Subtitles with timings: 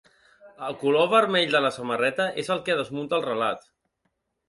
[0.67, 3.73] El color vermell de la samarreta és el que desmunta el relat.